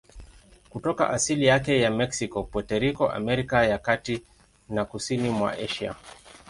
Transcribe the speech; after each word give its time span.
Kutoka 0.69 1.09
asili 1.09 1.45
yake 1.45 1.79
ya 1.81 1.91
Meksiko, 1.91 2.43
Puerto 2.43 2.79
Rico, 2.79 3.09
Amerika 3.11 3.65
ya 3.65 3.77
Kati 3.77 4.23
na 4.69 4.85
kusini 4.85 5.29
mwa 5.29 5.51
Asia. 5.53 5.95